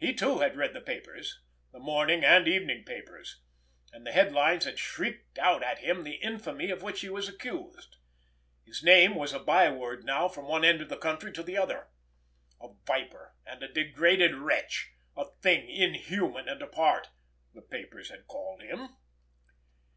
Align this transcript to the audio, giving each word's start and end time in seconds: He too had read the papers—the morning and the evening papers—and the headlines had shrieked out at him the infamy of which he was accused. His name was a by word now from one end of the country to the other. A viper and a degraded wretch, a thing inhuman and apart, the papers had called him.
He 0.00 0.12
too 0.12 0.40
had 0.40 0.56
read 0.56 0.74
the 0.74 0.80
papers—the 0.80 1.78
morning 1.78 2.24
and 2.24 2.44
the 2.48 2.50
evening 2.50 2.82
papers—and 2.82 4.04
the 4.04 4.10
headlines 4.10 4.64
had 4.64 4.76
shrieked 4.80 5.38
out 5.38 5.62
at 5.62 5.78
him 5.78 6.02
the 6.02 6.16
infamy 6.16 6.68
of 6.72 6.82
which 6.82 7.02
he 7.02 7.08
was 7.08 7.28
accused. 7.28 7.98
His 8.66 8.82
name 8.82 9.14
was 9.14 9.32
a 9.32 9.38
by 9.38 9.70
word 9.70 10.04
now 10.04 10.26
from 10.26 10.48
one 10.48 10.64
end 10.64 10.80
of 10.82 10.88
the 10.88 10.96
country 10.96 11.32
to 11.34 11.44
the 11.44 11.58
other. 11.58 11.86
A 12.60 12.70
viper 12.88 13.36
and 13.46 13.62
a 13.62 13.72
degraded 13.72 14.34
wretch, 14.34 14.90
a 15.16 15.26
thing 15.42 15.70
inhuman 15.70 16.48
and 16.48 16.60
apart, 16.60 17.10
the 17.54 17.62
papers 17.62 18.10
had 18.10 18.26
called 18.26 18.62
him. 18.62 18.96